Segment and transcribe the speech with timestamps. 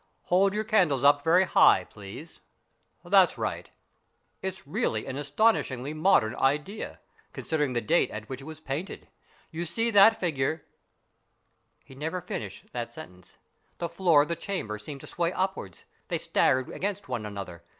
[0.33, 2.39] Hold your candles up very high, please.
[3.05, 3.69] That's right.
[4.41, 6.99] It's really an astonishingly modern idea,
[7.33, 9.07] considering the date at which it was painted.
[9.51, 10.65] You see that figure"
[11.85, 13.37] He never finished that sentence.
[13.77, 15.85] The floor of the chamber seemed to sway upwards.
[16.07, 17.61] They staggered against one another.